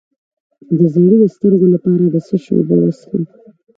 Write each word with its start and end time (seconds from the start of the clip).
د 0.77 0.79
زیړي 0.93 1.17
د 1.21 1.25
سترګو 1.35 1.65
لپاره 1.73 2.03
د 2.13 2.15
څه 2.27 2.35
شي 2.43 2.51
اوبه 2.57 2.75
وڅښم؟ 2.79 3.21